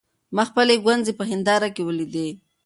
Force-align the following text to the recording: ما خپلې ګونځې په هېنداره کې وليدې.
ما 0.35 0.43
خپلې 0.49 0.75
ګونځې 0.85 1.11
په 1.19 1.23
هېنداره 1.29 1.67
کې 1.75 1.81
وليدې. 1.87 2.27